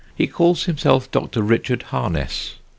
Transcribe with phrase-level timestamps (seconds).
[0.15, 1.43] He calls himself Dr.
[1.43, 2.55] Richard Harness.